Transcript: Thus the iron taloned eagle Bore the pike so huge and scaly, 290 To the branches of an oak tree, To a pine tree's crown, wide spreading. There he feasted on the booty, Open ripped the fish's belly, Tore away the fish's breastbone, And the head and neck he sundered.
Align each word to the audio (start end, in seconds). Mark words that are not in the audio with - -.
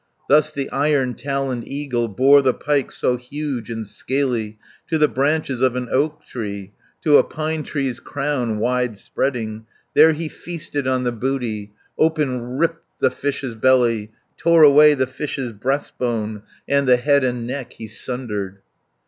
Thus 0.27 0.51
the 0.51 0.67
iron 0.71 1.13
taloned 1.13 1.67
eagle 1.67 2.07
Bore 2.07 2.41
the 2.41 2.55
pike 2.55 2.91
so 2.91 3.17
huge 3.17 3.69
and 3.69 3.85
scaly, 3.85 4.57
290 4.89 4.89
To 4.89 4.97
the 4.97 5.07
branches 5.07 5.61
of 5.61 5.75
an 5.75 5.89
oak 5.91 6.25
tree, 6.25 6.73
To 7.03 7.19
a 7.19 7.23
pine 7.23 7.61
tree's 7.61 7.99
crown, 7.99 8.57
wide 8.57 8.97
spreading. 8.97 9.67
There 9.93 10.13
he 10.13 10.27
feasted 10.27 10.87
on 10.87 11.03
the 11.03 11.11
booty, 11.11 11.73
Open 11.99 12.41
ripped 12.57 12.97
the 12.99 13.11
fish's 13.11 13.53
belly, 13.53 14.09
Tore 14.37 14.63
away 14.63 14.95
the 14.95 15.05
fish's 15.05 15.51
breastbone, 15.53 16.41
And 16.67 16.87
the 16.87 16.97
head 16.97 17.23
and 17.23 17.45
neck 17.45 17.73
he 17.73 17.85
sundered. 17.85 18.57